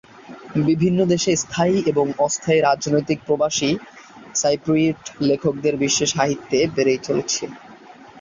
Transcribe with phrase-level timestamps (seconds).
[0.69, 3.69] বিভিন্ন দেশে স্থায়ী ও অস্থায়ী রাজনৈতিক প্রবাসী
[4.35, 7.43] সাইপ্রিয়ট লেখকদের বিশ্বে সাহিত্যে বেড়েই চলেছে।